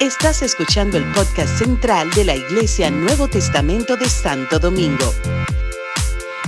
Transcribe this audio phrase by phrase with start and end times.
[0.00, 5.12] Estás escuchando el podcast central de la Iglesia Nuevo Testamento de Santo Domingo.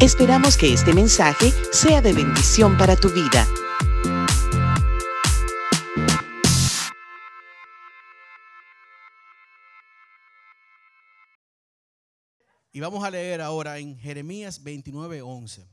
[0.00, 3.48] Esperamos que este mensaje sea de bendición para tu vida.
[12.76, 15.66] Y vamos a leer ahora en Jeremías 29, 11.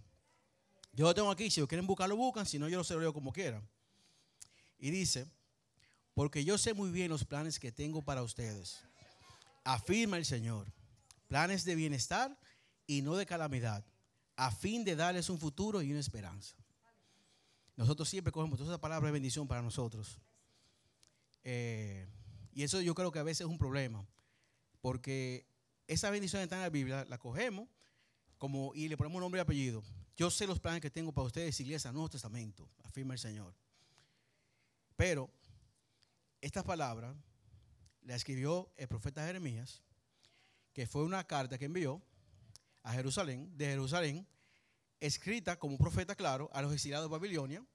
[0.94, 3.34] Yo lo tengo aquí, si lo quieren buscar, buscan, si no, yo lo leo como
[3.34, 3.68] quieran.
[4.78, 5.28] Y dice,
[6.14, 8.84] porque yo sé muy bien los planes que tengo para ustedes,
[9.64, 10.72] afirma el Señor,
[11.28, 12.38] planes de bienestar
[12.86, 13.86] y no de calamidad,
[14.36, 16.56] a fin de darles un futuro y una esperanza.
[17.76, 20.20] Nosotros siempre cogemos toda esa palabra de bendición para nosotros.
[21.44, 22.08] Eh,
[22.54, 24.06] y eso yo creo que a veces es un problema,
[24.82, 25.48] porque
[25.88, 27.68] esa bendición está en la Biblia, la cogemos
[28.38, 29.84] como, y le ponemos nombre y apellido.
[30.16, 33.56] Yo sé los planes que tengo para ustedes, iglesia, Nuevo Testamento, afirma el Señor.
[34.96, 35.32] Pero
[36.44, 37.16] esta palabra
[38.02, 39.82] la escribió el profeta Jeremías,
[40.74, 42.02] que fue una carta que envió
[42.84, 44.28] a Jerusalén, de Jerusalén,
[45.00, 47.66] escrita como profeta, claro, a los exiliados de Babilonia,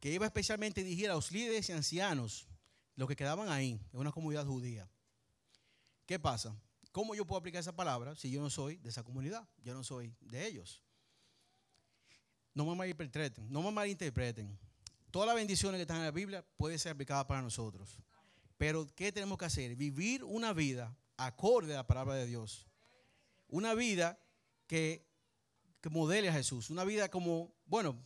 [0.00, 2.48] que iba especialmente a a los líderes y ancianos,
[2.96, 4.88] los que quedaban ahí, en una comunidad judía.
[6.06, 6.56] ¿Qué pasa?
[6.90, 9.46] ¿Cómo yo puedo aplicar esa palabra si yo no soy de esa comunidad?
[9.62, 10.82] Yo no soy de ellos.
[12.54, 14.58] No me malinterpreten, no me malinterpreten.
[15.10, 17.98] Todas las bendiciones que están en la Biblia pueden ser aplicadas para nosotros.
[18.56, 19.74] Pero ¿qué tenemos que hacer?
[19.76, 22.66] Vivir una vida acorde a la palabra de Dios.
[23.48, 24.18] Una vida
[24.66, 25.06] que,
[25.90, 26.68] modele a Jesús.
[26.68, 27.98] Una vida como, bueno,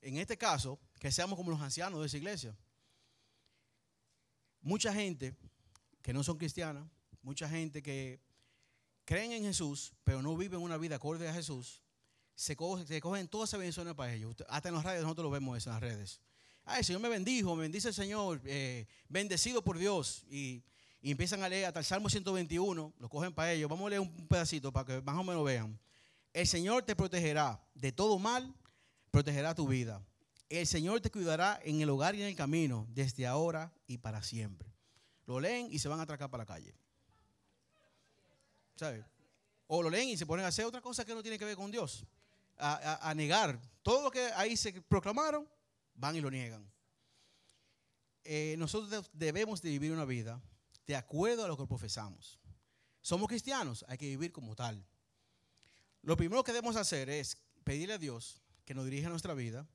[0.00, 2.56] en este caso, que seamos como los ancianos de esa iglesia.
[4.60, 5.36] Mucha gente
[6.02, 6.84] que no son cristianas,
[7.22, 8.20] mucha gente que
[9.04, 11.82] creen en Jesús, pero no viven una vida acorde a Jesús,
[12.34, 14.34] se, cogen, todas esas bendiciones para ellos.
[14.48, 16.20] Hasta en las redes nosotros lo vemos eso en las redes.
[16.70, 20.26] Ay, el Señor me bendijo, bendice el Señor, eh, bendecido por Dios.
[20.30, 20.62] Y,
[21.02, 23.70] empiezan a leer hasta el Salmo 121, lo cogen para ellos.
[23.70, 25.78] Vamos a leer un pedacito para que más o menos vean.
[26.34, 28.54] El Señor te protegerá de todo mal,
[29.10, 30.02] protegerá tu vida.
[30.50, 34.22] El Señor te cuidará en el hogar y en el camino, desde ahora y para
[34.22, 34.70] siempre.
[35.24, 36.74] Lo leen y se van a atracar para la calle.
[39.66, 41.56] O lo leen y se ponen a hacer otra cosa que no tiene que ver
[41.56, 42.04] con Dios.
[42.58, 45.48] A, negar todo lo que ahí se proclamaron,
[45.98, 46.70] van y lo niegan.
[48.24, 50.40] Eh, nosotros debemos de vivir una vida
[50.86, 52.38] de acuerdo a lo que profesamos.
[53.00, 54.84] Somos cristianos, hay que vivir como tal.
[56.02, 59.68] Lo primero que debemos hacer es pedirle a Dios que nos dirija nuestra vida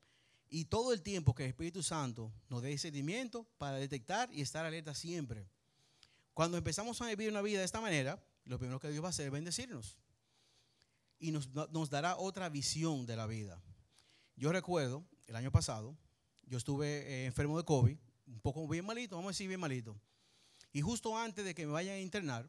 [0.50, 4.66] y todo el tiempo que el Espíritu Santo nos dé seguimiento para detectar y estar
[4.66, 5.48] alerta siempre.
[6.34, 9.10] Cuando empezamos a vivir una vida de esta manera, lo primero que Dios va a
[9.10, 9.98] hacer es bendecirnos.
[11.20, 11.50] Y nos,
[11.90, 13.62] dará otra visión de la vida.
[14.36, 15.98] Yo recuerdo, el año pasado,
[16.54, 17.98] yo estuve eh, enfermo de COVID,
[18.28, 20.00] un poco bien malito, vamos a decir bien malito.
[20.72, 22.48] Y justo antes de que me vayan a internar,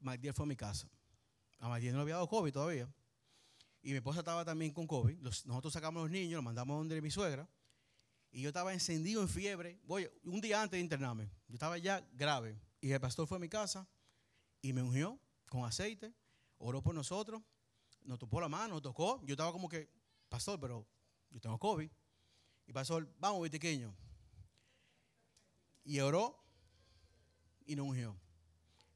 [0.00, 0.88] Magdiel fue a mi casa.
[1.58, 2.90] A Magdiel no le había dado COVID todavía.
[3.82, 5.18] Y mi esposa estaba también con COVID.
[5.18, 7.46] nosotros sacamos a los niños, los mandamos donde mi suegra.
[8.30, 9.78] Y yo estaba encendido en fiebre.
[9.84, 11.30] Voy, un día antes de internarme.
[11.46, 12.58] Yo estaba ya grave.
[12.80, 13.86] Y el pastor fue a mi casa
[14.62, 15.20] y me ungió
[15.50, 16.14] con aceite,
[16.56, 17.42] oró por nosotros,
[18.04, 19.20] nos tocó la mano, nos tocó.
[19.26, 19.90] Yo estaba como que,
[20.30, 20.86] pastor, pero
[21.28, 21.90] yo tengo COVID.
[22.68, 23.94] Y pastor, vamos, vitiqueño.
[25.84, 26.38] Y oró
[27.64, 28.14] y nos ungió.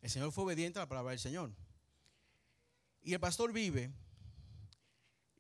[0.03, 1.51] El Señor fue obediente a la palabra del Señor.
[3.03, 3.91] Y el pastor vive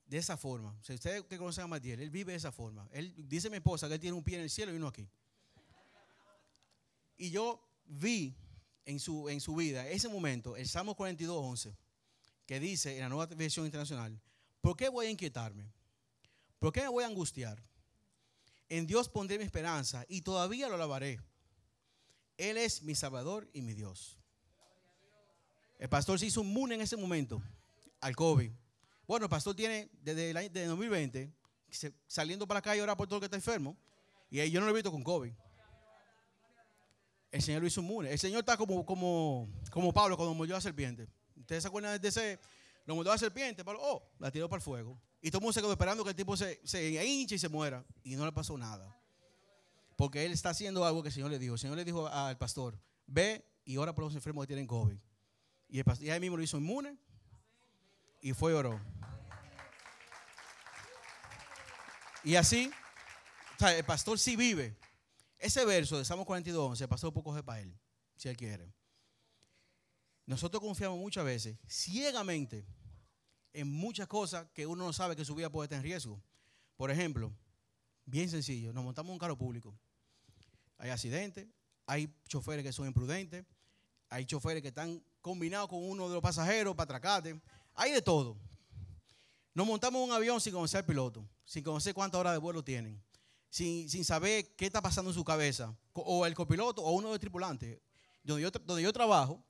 [0.06, 0.74] de esa forma.
[0.82, 2.88] Si ustedes que conocen a Matiel, él vive de esa forma.
[2.92, 5.06] Él dice mi esposa que él tiene un pie en el cielo y uno aquí.
[7.18, 8.34] Y yo vi
[8.86, 11.76] en su, en su vida, ese momento, el Salmo 42, 11,
[12.46, 14.18] que dice en la nueva versión internacional,
[14.62, 15.70] ¿por qué voy a inquietarme?
[16.58, 17.62] ¿Por qué me voy a angustiar?
[18.72, 21.20] En Dios pondré mi esperanza y todavía lo alabaré.
[22.38, 24.18] Él es mi Salvador y mi Dios.
[25.78, 27.42] El pastor se hizo inmune en ese momento
[28.00, 28.50] al COVID.
[29.06, 31.30] Bueno, el pastor tiene desde el 2020
[32.06, 33.76] saliendo para la calle ahora por todo que está enfermo.
[34.30, 35.34] Y yo no lo he visto con COVID
[37.30, 38.10] el Señor lo hizo inmune.
[38.10, 41.08] El Señor está como, como, como Pablo cuando murió la serpiente.
[41.34, 42.38] ¿Ustedes se acuerdan de ese?
[42.84, 45.00] Lo mordió la serpiente, Pablo, oh, la tiró para el fuego.
[45.20, 47.48] Y todo el mundo se quedó esperando que el tipo se, se hinche y se
[47.48, 47.84] muera.
[48.02, 48.98] Y no le pasó nada.
[49.96, 51.54] Porque él está haciendo algo que el Señor le dijo.
[51.54, 52.76] El Señor le dijo al pastor,
[53.06, 54.96] ve y ora por los enfermos que tienen COVID.
[55.68, 56.98] Y, el pastor, ahí mismo lo hizo inmune.
[58.20, 58.80] Y fue y oró.
[62.24, 62.70] Y así,
[63.56, 64.76] o sea, el pastor sí vive.
[65.38, 67.76] Ese verso de Salmo 42, se pasó poco de para él,
[68.16, 68.72] si él quiere.
[70.26, 72.64] Nosotros confiamos muchas veces, ciegamente,
[73.52, 76.22] en muchas cosas que uno no sabe que su vida puede estar en riesgo.
[76.76, 77.32] Por ejemplo,
[78.04, 79.74] bien sencillo, nos montamos un carro público.
[80.78, 81.48] Hay accidente,
[81.86, 83.44] hay choferes que son imprudentes,
[84.08, 87.40] hay choferes que están combinados con uno de los pasajeros para atracarte,
[87.74, 88.36] hay de todo.
[89.54, 93.02] Nos montamos un avión sin conocer al piloto, sin conocer cuántas horas de vuelo tienen,
[93.50, 97.14] sin, sin saber qué está pasando en su cabeza, o el copiloto o uno de
[97.14, 97.80] los tripulantes.
[98.24, 99.44] Donde yo, donde yo trabajo,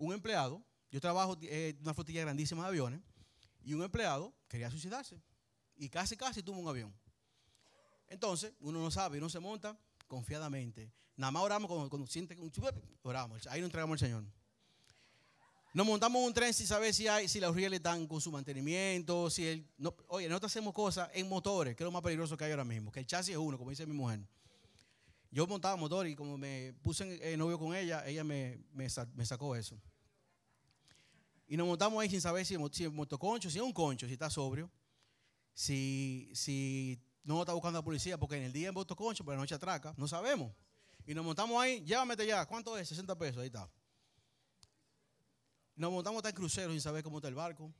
[0.00, 3.00] un empleado, yo trabajo en una flotilla grandísima de aviones,
[3.62, 5.20] y un empleado quería suicidarse.
[5.76, 6.92] Y casi, casi tuvo un avión.
[8.08, 10.90] Entonces, uno no sabe, uno se monta confiadamente.
[11.16, 12.50] Nada más oramos cuando, siente un
[13.02, 13.46] oramos.
[13.46, 14.24] Ahí nos entregamos al Señor.
[15.72, 19.30] Nos montamos un tren sin saber si, hay, si los rieles están con su mantenimiento.
[19.30, 22.44] Si el, no, oye, nosotros hacemos cosas en motores, que es lo más peligroso que
[22.44, 22.90] hay ahora mismo.
[22.90, 24.20] Que el chasis es uno, como dice mi mujer.
[25.30, 29.24] Yo montaba motor y como me puse en novio con ella, ella me, me, me,
[29.24, 29.80] sacó eso.
[31.50, 34.12] Y nos montamos ahí sin saber si, si es motoconcho, si es un concho, si
[34.12, 34.70] está sobrio,
[35.52, 39.32] si, si no está buscando a la policía, porque en el día en motoconcho, pero
[39.32, 40.54] en la noche atraca, no sabemos.
[41.04, 42.86] Y nos montamos ahí, llévame ya, ¿cuánto es?
[42.90, 43.68] 60 pesos, ahí está.
[45.74, 47.74] Nos montamos en crucero sin saber cómo está el barco.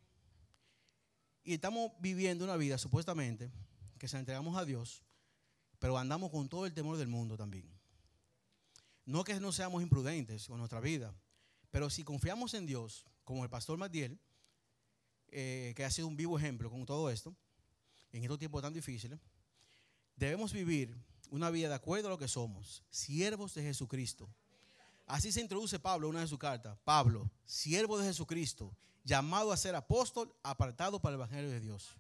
[1.44, 3.52] Y estamos viviendo una vida supuestamente
[3.98, 5.04] que se entregamos a Dios,
[5.78, 7.70] pero andamos con todo el temor del mundo también.
[9.04, 11.14] No que no seamos imprudentes con nuestra vida,
[11.70, 14.18] pero si confiamos en Dios, como el pastor Matiel,
[15.28, 17.36] eh, que ha sido un vivo ejemplo con todo esto,
[18.10, 19.20] en estos tiempos tan difíciles,
[20.16, 20.96] debemos vivir
[21.30, 24.28] una vida de acuerdo a lo que somos, siervos de Jesucristo,
[25.10, 26.78] Así se introduce Pablo en una de sus cartas.
[26.84, 28.72] Pablo, siervo de Jesucristo,
[29.02, 31.96] llamado a ser apóstol, apartado para el Evangelio de Dios.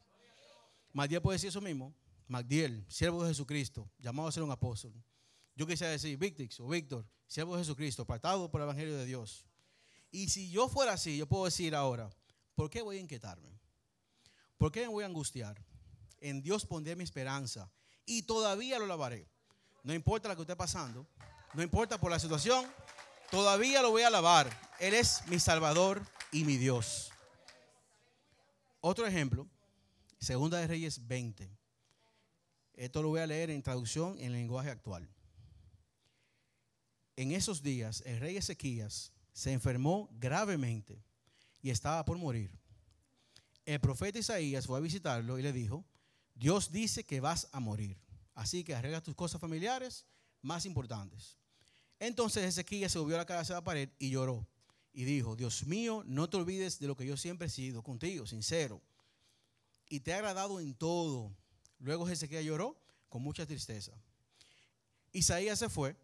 [0.92, 1.92] Magdiel puede decir eso mismo.
[2.28, 4.92] Magdiel, siervo de Jesucristo, llamado a ser un apóstol.
[5.56, 9.44] Yo quisiera decir Víctix o Víctor, siervo de Jesucristo, apartado para el Evangelio de Dios.
[10.10, 12.10] Y si yo fuera así, yo puedo decir ahora,
[12.54, 13.58] ¿por qué voy a inquietarme?
[14.58, 15.62] ¿Por qué me voy a angustiar?
[16.20, 17.70] En Dios pondré mi esperanza
[18.04, 19.26] y todavía lo lavaré.
[19.82, 21.06] No importa lo que esté pasando,
[21.54, 22.66] no importa por la situación,
[23.30, 24.50] Todavía lo voy a alabar.
[24.80, 27.12] Él es mi Salvador y mi Dios.
[28.80, 29.46] Otro ejemplo,
[30.18, 31.48] Segunda de Reyes 20.
[32.74, 35.08] Esto lo voy a leer en traducción en lenguaje actual.
[37.14, 41.02] En esos días, el rey Ezequías se enfermó gravemente
[41.62, 42.50] y estaba por morir.
[43.64, 45.82] El profeta Isaías fue a visitarlo y le dijo,
[46.34, 47.96] Dios dice que vas a morir.
[48.34, 50.04] Así que arregla tus cosas familiares
[50.42, 51.38] más importantes.
[51.98, 54.46] Entonces Ezequiel se subió a la cabeza de la pared y lloró.
[54.92, 58.26] Y dijo, Dios mío, no te olvides de lo que yo siempre he sido contigo,
[58.26, 58.82] sincero.
[59.88, 61.34] Y te he agradado en todo.
[61.78, 62.78] Luego Ezequiel lloró
[63.08, 63.92] con mucha tristeza.
[65.12, 65.96] Isaías se fue,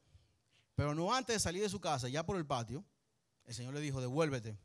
[0.75, 2.83] pero no antes de salir de su casa, ya por el patio,
[3.47, 4.57] el Señor le dijo, devuélvete.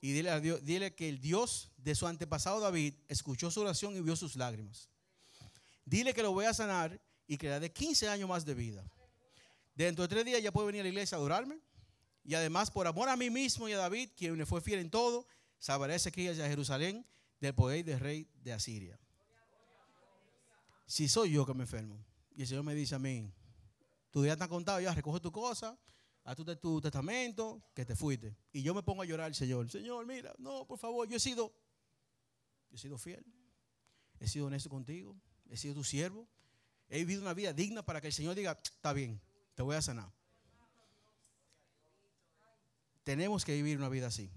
[0.00, 3.96] Y dile, a Dios, dile que el Dios de su antepasado David escuchó su oración
[3.96, 4.88] y vio sus lágrimas.
[5.84, 8.84] Dile que lo voy a sanar y que le dé 15 años más de vida.
[9.74, 11.58] Dentro de tres días ya puede venir a la iglesia a adorarme.
[12.24, 14.90] Y además, por amor a mí mismo y a David, quien le fue fiel en
[14.90, 15.26] todo,
[15.58, 17.06] salvaré a Ezequiel y a Jerusalén
[17.40, 18.98] del poder del rey de Asiria.
[20.86, 22.04] Si soy yo que me enfermo,
[22.36, 23.32] y el Señor me dice a mí,
[24.10, 25.78] tu día está contado, ya recoge tu cosa,
[26.24, 28.36] haz tu, tu testamento, que te fuiste.
[28.52, 29.70] Y yo me pongo a llorar al Señor.
[29.70, 31.52] Señor, mira, no, por favor, yo he sido,
[32.70, 33.24] yo he sido fiel,
[34.20, 35.16] he sido honesto contigo,
[35.48, 36.28] he sido tu siervo,
[36.88, 39.20] he vivido una vida digna para que el Señor diga, está bien,
[39.54, 40.12] te voy a sanar.
[43.02, 44.30] Tenemos que vivir una vida así.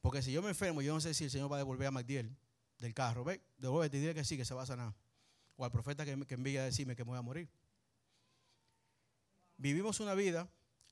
[0.00, 1.90] Porque si yo me enfermo, yo no sé si el Señor va a devolver a
[1.90, 2.36] Magdiel
[2.78, 3.24] del carro.
[3.24, 4.94] Ve, devuélvete y dile que sí, que se va a sanar.
[5.56, 7.50] O al profeta que, que envía a decirme que me voy a morir.
[9.56, 10.50] Vivimos una vida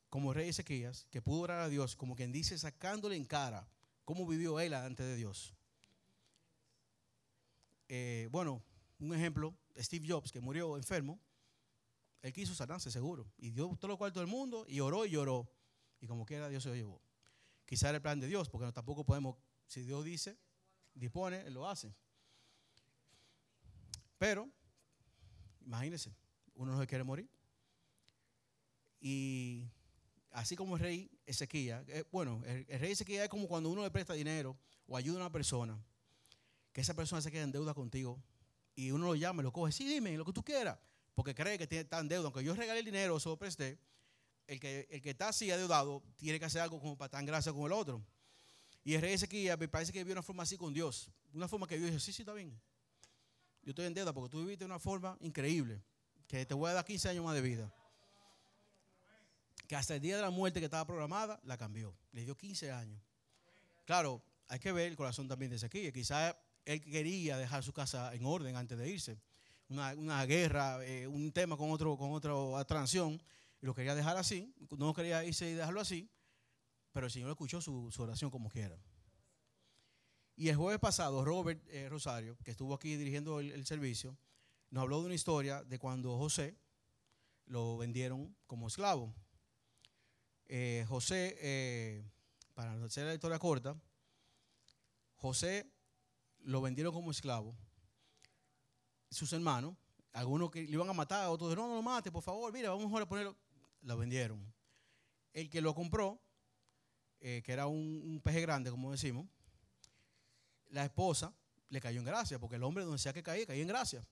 [0.08, 3.68] como rey Ezequías, que pudo orar a Dios, como quien dice, sacándole en cara
[4.04, 5.54] cómo vivió él antes de Dios.
[7.88, 8.62] Eh, bueno,
[9.00, 11.20] un ejemplo, Steve Jobs, que murió enfermo,
[12.22, 13.30] él quiso sanarse seguro.
[13.36, 15.50] Y dio todo lo cual todo el mundo y oró y lloró.
[16.00, 17.02] Y como quiera Dios se lo llevó.
[17.66, 20.38] Quizá era el plan de Dios, porque tampoco podemos, si Dios dice,
[20.94, 21.94] dispone, Él lo hace.
[24.16, 24.48] Pero,
[25.60, 26.14] imagínense,
[26.54, 27.28] uno no se quiere morir.
[29.06, 29.68] Y
[30.30, 33.90] así como el rey Ezequiel, eh, bueno, el, rey Ezequiel es como cuando uno le
[33.90, 34.56] presta dinero
[34.86, 35.78] o ayuda a una persona,
[36.72, 38.18] que esa persona se queda en deuda contigo
[38.74, 40.78] y uno lo llama y lo coge, sí, dime lo que tú quieras
[41.14, 42.24] porque cree que está en deuda.
[42.26, 43.78] Aunque yo regalé el dinero o se lo presté,
[44.46, 47.52] el que, el que está así adeudado tiene que hacer algo como para en gracia
[47.52, 48.02] con el otro.
[48.84, 51.10] Y el rey Ezequiel me parece que vivió una forma así con Dios.
[51.32, 52.58] Una forma que Dios dijo, sí, sí, está bien.
[53.62, 55.82] Yo estoy en deuda porque tú viviste de una forma increíble.
[56.26, 57.72] Que te voy a dar 15 años más de vida.
[59.74, 61.96] Que hasta el día de la muerte que estaba programada, la cambió.
[62.12, 63.02] Le dio 15 años.
[63.84, 65.92] Claro, hay que ver el corazón también de Ezequiel.
[65.92, 69.20] Quizás él quería dejar su casa en orden antes de irse
[69.68, 73.20] una, guerra, eh, un tema con, otro, con otra transición.
[73.60, 76.08] y lo quería dejar así, no quería irse y dejarlo así,
[76.92, 78.78] pero el Señor escuchó su, oración como quiera.
[80.36, 84.16] Y el jueves pasado, Robert eh, Rosario, que estuvo aquí dirigiendo el, servicio,
[84.70, 86.56] nos habló de una historia de cuando José
[87.46, 89.12] lo vendieron como esclavo.
[90.46, 92.04] Eh, José, eh,
[92.54, 93.76] para hacer la historia corta,
[95.16, 95.66] José
[96.40, 97.56] lo vendieron como esclavo.
[99.10, 99.76] Sus hermanos,
[100.12, 103.00] algunos que le iban a matar, otros no, no lo mate, por favor, mira, vamos
[103.00, 103.36] a ponerlo.
[103.82, 104.52] Lo vendieron.
[105.32, 106.20] El que lo compró,
[107.20, 109.26] eh, que era un, peje grande, como decimos,
[110.68, 111.34] la esposa
[111.68, 114.06] le cayó en gracia, porque el hombre donde sea que caía, caía en gracia.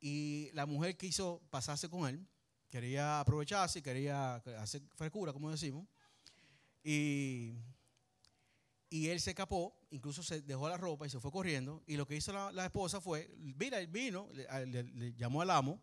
[0.00, 2.26] Y la mujer quiso pasarse con él,
[2.72, 5.86] quería aprovecharse, quería hacer frescura, como decimos.
[6.82, 7.54] Y
[8.92, 11.82] y él se escapó, incluso se dejó la ropa y se fue corriendo.
[11.86, 15.80] Y lo que hizo la, esposa fue, mira, él vino, le, llamó al amo,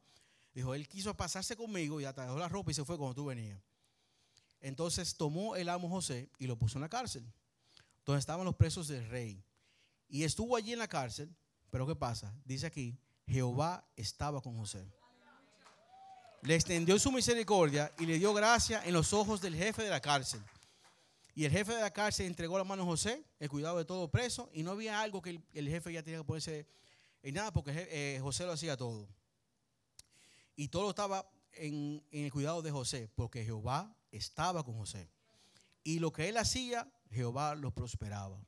[0.53, 3.25] dijo, él quiso pasarse conmigo y hasta dejó la ropa y se fue cuando tú
[3.25, 3.60] venías.
[4.62, 7.25] Entonces tomó el amo José y lo puso en la cárcel,
[8.05, 9.43] donde estaban los presos del rey.
[10.08, 11.36] Y estuvo allí en la cárcel,
[11.72, 12.31] pero ¿qué pasa?
[12.46, 14.88] Dice aquí, Jehová estaba con José.
[16.41, 20.00] Le extendió su misericordia y le dio gracia en los ojos del jefe de la
[20.00, 20.41] cárcel.
[21.36, 24.10] Y el jefe de la cárcel entregó la mano a José, el cuidado de todo
[24.10, 26.67] preso, y no había algo que el, jefe ya tenía que ponerse
[27.24, 29.08] en nada, porque eh, José lo hacía todo.
[30.55, 35.10] Y todo estaba en, el cuidado de José, porque Jehová estaba con José.
[35.84, 38.41] Y lo que él hacía, Jehová lo prosperaba.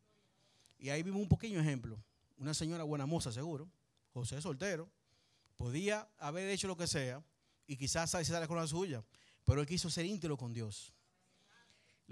[0.78, 2.02] Y ahí vimos un pequeño ejemplo.
[2.38, 3.70] Una señora buena moza, seguro,
[4.14, 4.90] José soltero,
[5.56, 7.24] podía haber hecho lo que sea
[7.68, 9.04] y quizás sale con la suya,
[9.46, 10.94] pero él quiso ser íntimo con Dios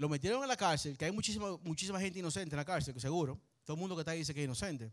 [0.00, 3.00] lo metieron en la cárcel, que hay muchísima, muchísima gente inocente en la cárcel, que
[3.00, 3.38] seguro.
[3.64, 4.90] Todo el mundo que está ahí dice que es inocente.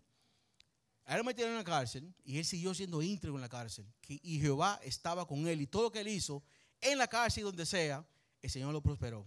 [1.06, 3.86] A él lo metieron en la cárcel y él siguió siendo íntegro en la cárcel.
[4.06, 6.44] y Jehová estaba con él y todo lo que él hizo
[6.82, 8.06] en la cárcel y donde sea,
[8.42, 9.26] el Señor lo prosperó.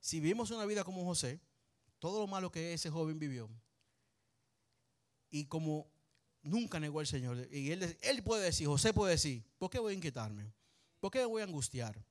[0.00, 1.38] Si vivimos una vida como José,
[1.98, 3.50] todo lo malo que ese joven vivió,
[5.30, 5.91] y como
[6.42, 9.96] nunca negó al Señor, y él, puede decir, José puede decir, ¿por qué voy a
[9.96, 10.52] inquietarme?
[11.00, 12.02] ¿Por qué me voy a angustiar?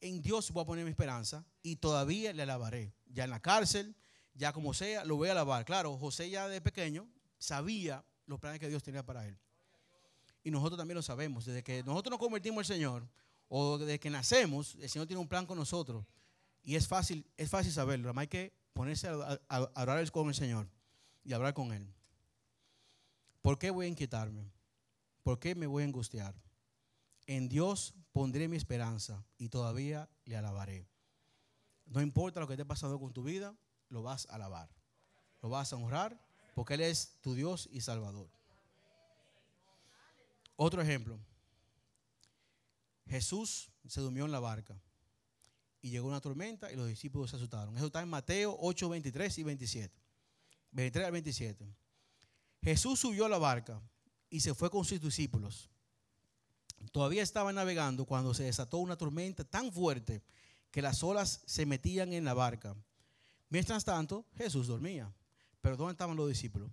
[0.00, 2.92] en Dios voy a poner mi esperanza y todavía le alabaré.
[3.06, 3.94] Ya en la cárcel,
[4.34, 5.64] ya como sea, lo voy a alabar.
[5.64, 7.06] Claro, José ya de pequeño
[7.38, 9.38] sabía los planes que Dios tenía para él.
[10.42, 11.44] Y nosotros también lo sabemos.
[11.44, 13.06] Desde que nosotros nos convertimos al Señor,
[13.48, 16.06] o desde que nacemos, el Señor tiene un plan con nosotros.
[16.62, 18.12] Y es fácil, es fácil saberlo.
[18.16, 20.68] Hay que ponerse a, a con el Señor
[21.24, 21.86] y hablar con Él.
[23.42, 24.50] ¿Por qué voy a inquietarme?
[25.22, 26.34] ¿Por qué me voy a angustiar?
[27.26, 30.86] En Dios pondré mi esperanza y todavía le alabaré.
[31.86, 33.56] No importa lo que esté pasando con tu vida,
[33.88, 34.68] lo vas a alabar.
[35.42, 36.20] Lo vas a honrar
[36.54, 38.28] porque Él es tu Dios y Salvador.
[40.56, 41.18] Otro ejemplo.
[43.06, 44.80] Jesús se durmió en la barca
[45.82, 47.76] y llegó una tormenta y los discípulos se asustaron.
[47.76, 50.00] Eso está en Mateo 8, 23 y 27.
[50.72, 51.74] 23 al 27.
[52.62, 53.80] Jesús subió a la barca
[54.28, 55.70] y se fue con sus discípulos.
[56.92, 60.22] Todavía estaba navegando cuando se desató una tormenta tan fuerte
[60.70, 62.74] que las olas se metían en la barca.
[63.48, 65.12] Mientras tanto, Jesús dormía.
[65.60, 66.70] Pero ¿dónde estaban los discípulos?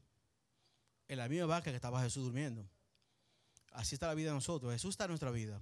[1.08, 2.68] En la misma barca que estaba Jesús durmiendo.
[3.72, 4.72] Así está la vida de nosotros.
[4.72, 5.62] Jesús está en nuestra vida.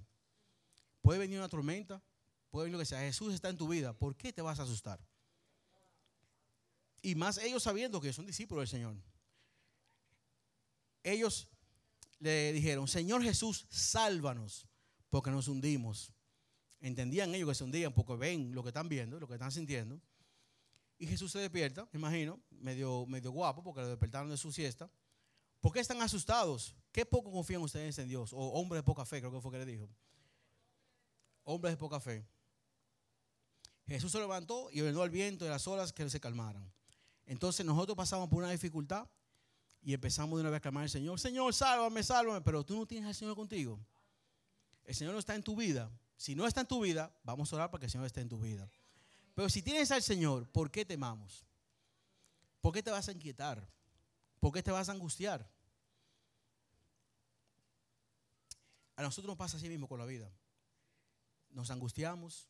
[1.02, 2.02] Puede venir una tormenta,
[2.50, 3.00] puede venir lo que sea.
[3.00, 3.92] Jesús está en tu vida.
[3.92, 5.00] ¿Por qué te vas a asustar?
[7.02, 8.96] Y más ellos sabiendo que son discípulos del Señor.
[11.06, 11.48] Ellos
[12.18, 14.66] le dijeron, Señor Jesús, sálvanos,
[15.08, 16.12] porque nos hundimos.
[16.80, 20.00] Entendían ellos que se hundían porque ven lo que están viendo, lo que están sintiendo.
[20.98, 24.90] Y Jesús se despierta, me imagino, medio, medio guapo, porque lo despertaron de su siesta.
[25.60, 26.74] ¿Por qué están asustados?
[26.90, 28.32] ¿Qué poco confían ustedes en Dios?
[28.32, 29.88] O hombres de poca fe, creo que fue que le dijo.
[31.44, 32.26] Hombres de poca fe.
[33.86, 36.68] Jesús se levantó y ordenó al viento y las olas que se calmaran.
[37.26, 39.08] Entonces nosotros pasamos por una dificultad
[39.86, 42.86] y empezamos de una vez a clamar al Señor, Señor, sálvame, sálvame, pero tú no
[42.86, 43.78] tienes al Señor contigo.
[44.84, 45.88] El Señor no está en tu vida.
[46.16, 48.28] Si no está en tu vida, vamos a orar para que el Señor esté en
[48.28, 48.68] tu vida.
[49.36, 51.44] Pero si tienes al Señor, ¿por qué temamos?
[52.60, 53.64] ¿Por qué te vas a inquietar?
[54.40, 55.48] ¿Por qué te vas a angustiar?
[58.96, 60.28] A nosotros nos pasa así mismo con la vida.
[61.50, 62.48] Nos angustiamos,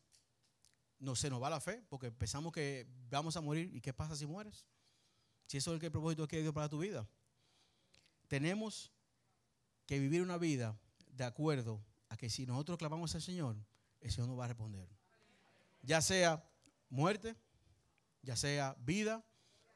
[0.97, 3.69] no se nos va la fe porque pensamos que vamos a morir.
[3.75, 4.65] ¿Y qué pasa si mueres?
[5.45, 7.07] Si eso es el propósito que Dios para tu vida
[8.27, 8.91] tenemos
[9.85, 13.55] que vivir una vida de acuerdo a que si nosotros clamamos al Señor,
[14.01, 14.87] el Señor nos va a responder.
[15.81, 16.43] Ya sea
[16.89, 17.35] muerte,
[18.21, 19.25] ya sea vida,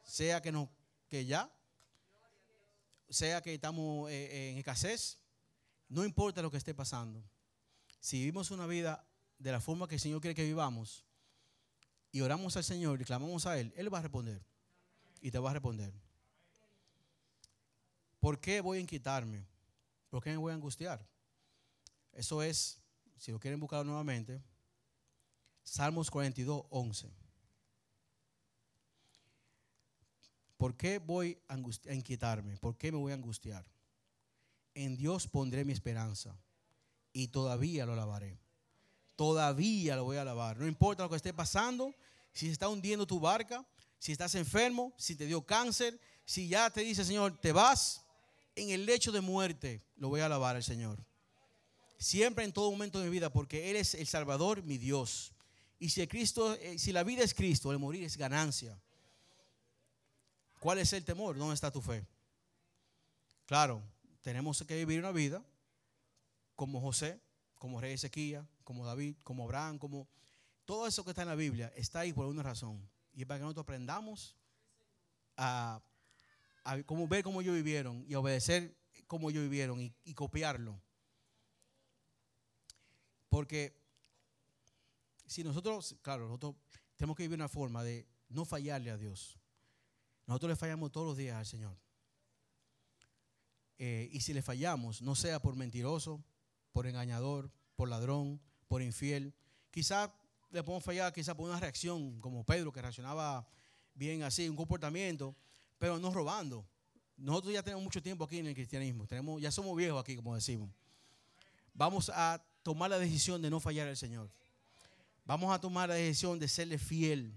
[0.04, 0.70] sea que, no,
[1.08, 1.52] que ya,
[3.10, 5.20] sea que estamos eh, en escasez,
[5.90, 7.24] no importa lo que esté pasando,
[8.00, 9.06] si vivimos una vida
[9.38, 11.06] de la forma que el Señor quiere que vivamos
[12.12, 14.44] y oramos al Señor y clamamos a Él, Él va a responder.
[15.22, 15.94] Y te va a responder.
[18.22, 19.44] ¿Por qué voy a inquietarme?
[20.10, 21.04] ¿Por qué me voy a angustiar?
[22.14, 22.80] Eso es,
[23.18, 24.42] si lo quieren buscar nuevamente,
[25.64, 27.12] Salmos 42, 11.
[30.56, 32.58] ¿Por qué voy a, a inquietarme?
[32.58, 33.66] ¿Por qué me voy a angustiar?
[34.76, 36.38] En Dios pondré mi esperanza
[37.14, 38.38] y todavía lo alabaré.
[39.16, 40.58] Todavía lo voy a alabar.
[40.58, 41.96] No importa lo que esté pasando,
[42.32, 43.66] si se está hundiendo tu barca,
[43.98, 48.06] si estás enfermo, si te dio cáncer, si ya te dice Señor, te vas,
[48.56, 51.04] en el lecho de muerte lo voy a alabar al Señor.
[51.98, 55.34] Siempre en todo momento de mi vida, porque Él es el Salvador, mi Dios.
[55.80, 58.80] Y si, Cristo, eh, si la vida es Cristo, el morir es ganancia.
[60.60, 61.38] ¿Cuál es el temor?
[61.38, 62.06] ¿Dónde está tu fe?
[63.46, 63.82] Claro,
[64.22, 65.44] tenemos que vivir una vida
[66.56, 67.20] como José,
[67.56, 70.08] como rey Ezequiel, como David, como Abraham, como
[70.66, 72.88] todo eso que está en la Biblia está ahí por una razón.
[73.14, 74.36] Y es para que nosotros aprendamos
[75.36, 75.82] a,
[76.86, 78.78] cómo ver cómo ellos vivieron y obedecer
[79.08, 80.82] como ellos vivieron y, y copiarlo.
[83.30, 83.82] Porque
[85.26, 86.56] si nosotros, claro, nosotros
[86.96, 89.40] tenemos que vivir una forma de no fallarle a Dios.
[90.28, 91.78] Nosotros le fallamos todos los días al Señor.
[93.78, 96.24] Eh, y si le fallamos, no sea por mentiroso,
[96.72, 99.34] por engañador, por ladrón, por infiel.
[99.72, 100.14] Quizá
[100.52, 103.48] le podemos fallar, quizá por una reacción, como Pedro, que reaccionaba
[103.94, 105.36] bien así, un comportamiento,
[105.82, 106.64] pero no robando.
[107.18, 110.36] Nosotros ya tenemos mucho tiempo aquí en el cristianismo, tenemos, ya somos viejos aquí, como
[110.36, 110.70] decimos.
[111.74, 114.30] Vamos a tomar la decisión de no fallar al Señor.
[115.26, 117.34] Vamos a tomar la decisión de serle fiel.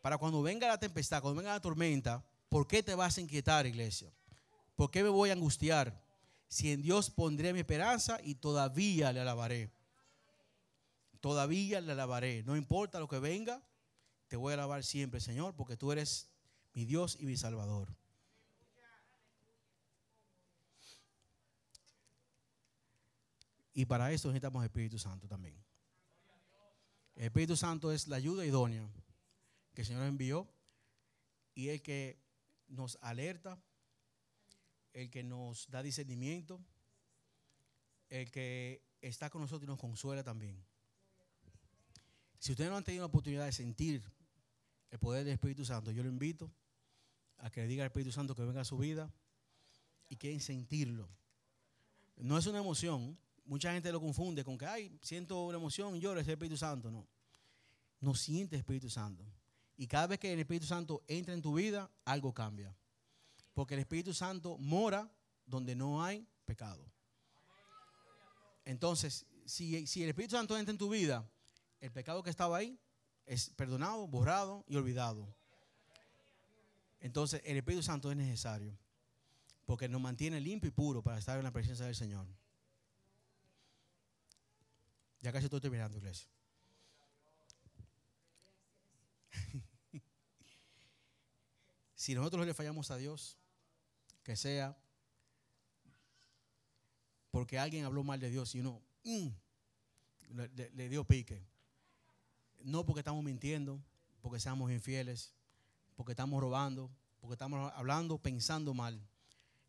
[0.00, 3.66] Para cuando venga la tempestad, cuando venga la tormenta, ¿por qué te vas a inquietar,
[3.66, 4.12] iglesia?
[4.76, 6.00] ¿Por qué me voy a angustiar?
[6.46, 9.72] Si en Dios pondré mi esperanza y todavía le alabaré.
[11.20, 12.44] Todavía le alabaré.
[12.44, 13.60] No importa lo que venga,
[14.28, 16.29] te voy a alabar siempre, Señor, porque tú eres
[16.74, 17.94] mi Dios y mi Salvador.
[23.72, 25.56] Y para eso necesitamos Espíritu Santo también.
[27.14, 28.88] El Espíritu Santo es la ayuda idónea
[29.74, 30.48] que el Señor envió
[31.54, 32.18] y el que
[32.68, 33.62] nos alerta,
[34.92, 36.60] el que nos da discernimiento,
[38.08, 40.62] el que está con nosotros y nos consuela también.
[42.38, 44.02] Si ustedes no han tenido la oportunidad de sentir
[44.90, 46.50] el poder del Espíritu Santo, yo lo invito
[47.40, 49.12] a que le diga al Espíritu Santo que venga a su vida
[50.08, 51.08] y quieren sentirlo.
[52.16, 53.18] No es una emoción.
[53.44, 56.90] Mucha gente lo confunde con que, ay, siento una emoción lloro, es el Espíritu Santo.
[56.90, 57.06] No.
[58.00, 59.24] No siente el Espíritu Santo.
[59.76, 62.76] Y cada vez que el Espíritu Santo entra en tu vida, algo cambia.
[63.54, 65.10] Porque el Espíritu Santo mora
[65.46, 66.90] donde no hay pecado.
[68.64, 71.28] Entonces, si, si el Espíritu Santo entra en tu vida,
[71.80, 72.78] el pecado que estaba ahí
[73.24, 75.34] es perdonado, borrado y olvidado.
[77.00, 78.76] Entonces, el Espíritu Santo es necesario.
[79.66, 82.26] Porque nos mantiene limpio y puro para estar en la presencia del Señor.
[85.20, 86.28] Ya casi estoy terminando, iglesia.
[91.94, 93.36] si nosotros le fallamos a Dios,
[94.22, 94.76] que sea
[97.30, 99.28] porque alguien habló mal de Dios y uno mm,
[100.74, 101.42] le, dio pique.
[102.62, 103.80] No porque estamos mintiendo,
[104.20, 105.32] porque seamos infieles,
[106.00, 109.06] porque estamos robando, porque estamos hablando, pensando mal,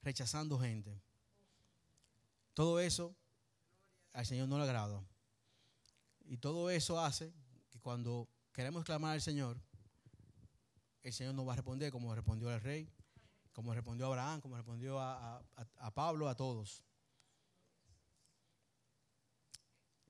[0.02, 0.98] rechazando gente.
[2.54, 3.14] Todo eso
[4.14, 5.04] al Señor no le agrada.
[6.24, 7.34] Y todo eso hace
[7.70, 9.60] que cuando queremos clamar al Señor,
[11.04, 12.90] el Señor nos va a responder como respondió al rey,
[13.52, 15.44] como respondió a Abraham, como respondió a,
[15.94, 16.82] Pablo, a todos.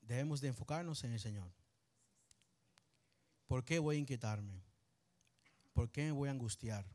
[0.02, 1.52] Debemos de enfocarnos en el Señor.
[3.48, 4.62] ¿Por qué voy a inquietarme?
[5.74, 6.86] ¿Por qué me voy a angustiar?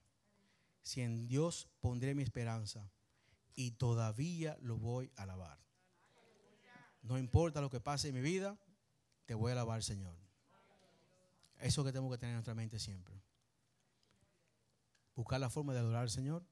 [0.82, 2.90] Si en Dios pondré mi esperanza
[3.54, 5.58] y todavía lo voy a alabar.
[7.02, 8.58] No importa lo que pase en mi vida,
[9.24, 10.16] te voy a alabar, Señor.
[11.58, 13.26] Eso que tengo que tener en nuestra mente siempre
[15.16, 16.46] buscar la forma de adorar al Señor,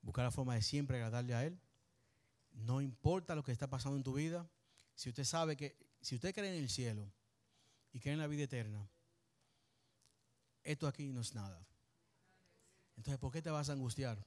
[0.00, 1.60] buscar la forma de siempre agradarle a Él.
[2.52, 4.50] No importa lo que está pasando en tu vida,
[4.94, 7.12] si usted sabe que, si usted cree en el cielo
[7.92, 8.88] y cree en la vida eterna,
[10.64, 11.64] esto aquí no es nada.
[12.96, 14.24] Entonces, ¿por qué te vas a angustiar?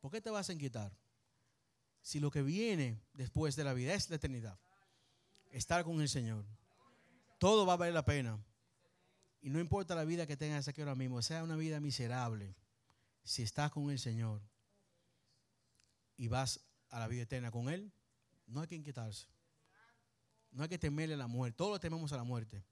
[0.00, 0.96] ¿Por qué te vas a inquietar?
[2.00, 4.58] Si lo que viene después de la vida es la eternidad,
[5.50, 6.44] estar con el Señor,
[7.38, 8.38] todo va a valer la pena.
[9.40, 12.54] Y no importa la vida que tengas aquí ahora mismo, sea una vida miserable,
[13.24, 14.42] si estás con el Señor
[16.16, 16.60] y vas
[16.90, 17.92] a la vida eterna con Él,
[18.46, 19.26] no hay que inquietarse.
[20.52, 21.56] no hay que temerle a la muerte.
[21.56, 22.64] Todos tememos a la muerte.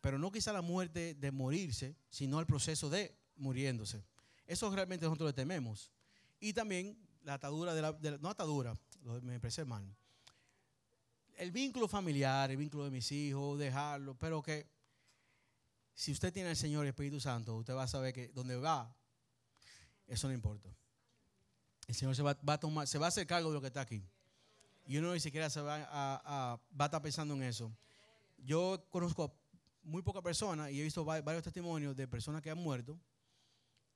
[0.00, 4.02] Pero no quizá la muerte de morirse, sino al proceso de muriéndose.
[4.46, 5.90] Eso realmente nosotros le tememos.
[6.40, 8.76] Y también la atadura de la, no atadura,
[9.22, 9.84] me expresé mal.
[11.36, 14.66] El vínculo familiar, el vínculo de mis hijos, dejarlo, pero que
[15.94, 18.94] si usted tiene al Señor el Espíritu Santo, usted va a saber que donde va,
[20.06, 20.68] eso no importa.
[21.86, 23.80] El Señor se va, a tomar, se va a hacer cargo de lo que está
[23.80, 24.02] aquí.
[24.86, 27.70] Y uno ni siquiera se va a, a estar pensando en eso.
[28.38, 29.34] Yo conozco
[29.90, 32.98] muy pocas personas y he visto varios testimonios de personas que han muerto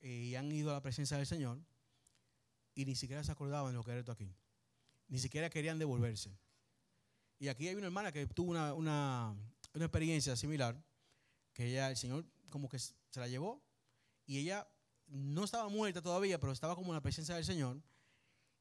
[0.01, 1.59] eh, y han ido a la presencia del Señor
[2.75, 4.35] y ni siquiera se acordaban de lo que era esto aquí.
[5.09, 6.37] Ni siquiera querían devolverse.
[7.39, 9.37] Y aquí hay una hermana que tuvo una, una,
[9.75, 10.83] una experiencia similar,
[11.53, 13.63] que ella, el Señor como que se la llevó
[14.27, 14.69] y ella
[15.07, 17.81] no estaba muerta todavía, pero estaba como en la presencia del Señor.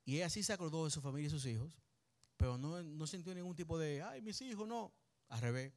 [0.05, 1.79] Y ella sí se acordó de su familia y sus hijos,
[2.37, 4.93] pero no, no sintió ningún tipo de, ay, mis hijos, no.
[5.29, 5.73] Al revés,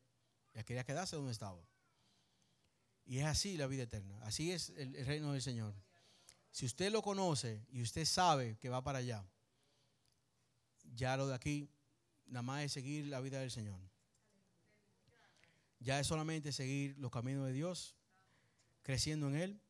[0.57, 1.63] ella quería quedarse donde estaba.
[3.05, 5.75] Y es así la vida eterna, así es el, el reino del Señor.
[6.51, 9.23] Si usted lo conoce y usted sabe que va para allá,
[10.95, 11.71] ya lo de aquí
[12.25, 13.79] nada más es seguir la vida del Señor.
[15.79, 17.95] Ya es solamente seguir los caminos de Dios,
[18.83, 19.61] creciendo en Él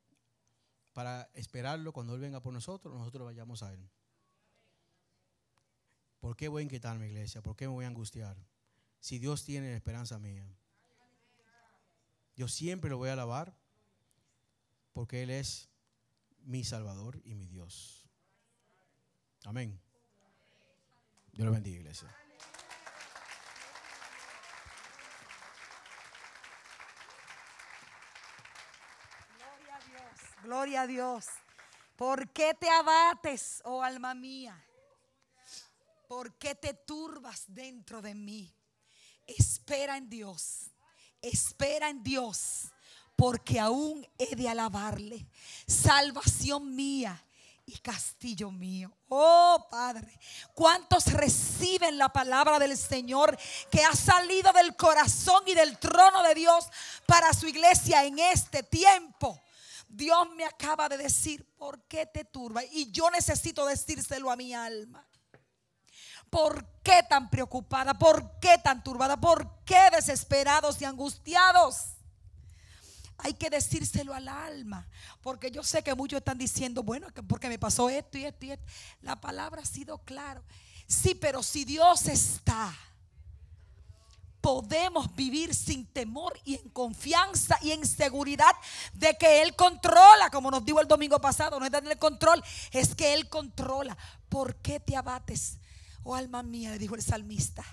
[0.93, 3.91] para esperarlo cuando Él venga por nosotros, nosotros vayamos a Él.
[6.21, 7.43] ¿Por qué voy a inquietarme, iglesia?
[7.43, 8.37] ¿Por qué me voy a angustiar?
[9.01, 10.47] Si Dios tiene la esperanza mía.
[12.37, 13.57] Yo siempre lo voy a alabar
[14.93, 15.71] porque Él es
[16.45, 18.07] mi Salvador y mi Dios.
[19.45, 19.81] Amén.
[21.33, 22.15] Dios lo bendiga, iglesia.
[30.43, 31.27] Gloria a Dios.
[31.97, 34.63] ¿Por qué te abates, oh alma mía?
[36.07, 38.55] ¿Por qué te turbas dentro de mí?
[39.27, 40.71] Espera en Dios.
[41.29, 42.73] Espera en Dios.
[43.17, 45.27] Porque aún he de alabarle.
[45.67, 47.23] Salvación mía
[47.67, 48.93] y castillo mío.
[49.09, 50.19] Oh Padre,
[50.55, 53.37] ¿cuántos reciben la palabra del Señor
[53.71, 56.67] que ha salido del corazón y del trono de Dios
[57.07, 59.41] para su iglesia en este tiempo?
[59.89, 62.63] Dios me acaba de decir, ¿por qué te turba?
[62.65, 65.07] Y yo necesito decírselo a mi alma.
[66.31, 67.95] ¿Por qué tan preocupada?
[67.95, 69.17] ¿Por qué tan turbada?
[69.17, 71.97] ¿Por qué desesperados y angustiados?
[73.19, 74.87] Hay que decírselo al alma,
[75.23, 78.51] porque yo sé que muchos están diciendo, bueno, porque me pasó esto y esto y
[78.53, 78.65] esto.
[79.01, 80.43] La palabra ha sido claro.
[80.87, 82.77] Sí, pero si Dios está,
[84.41, 88.55] podemos vivir sin temor y en confianza y en seguridad
[88.93, 92.95] de que Él controla, como nos dijo el domingo pasado, no es tener control, es
[92.95, 93.97] que Él controla.
[94.29, 95.59] ¿Por qué te abates?
[96.09, 97.65] Oh alma mía, le dijo el salmista.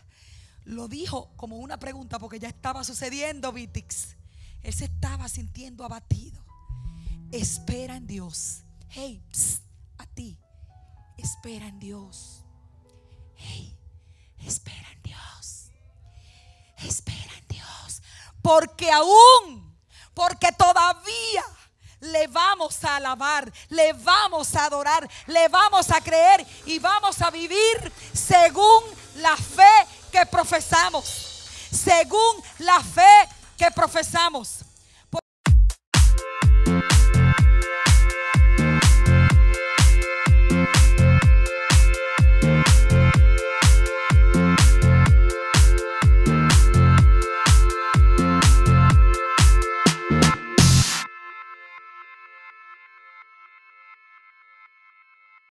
[0.65, 4.15] Lo dijo como una pregunta porque ya estaba sucediendo, Vitix.
[4.63, 6.43] Él se estaba sintiendo abatido.
[7.32, 8.63] Espera en Dios.
[8.89, 9.24] Hey,
[10.00, 10.39] a ti.
[11.15, 12.43] Espera en Dios.
[13.36, 13.78] Hey,
[14.39, 15.69] espera en Dios.
[16.78, 18.02] Espera en Dios.
[18.41, 19.78] Porque aún,
[20.15, 21.43] porque todavía
[22.04, 27.30] le vamos a alabar, le vamos a adorar, le vamos a creer y vamos a
[27.30, 28.84] vivir según
[29.16, 31.50] la fe que profesamos.
[31.72, 34.60] Según la fe que profesamos.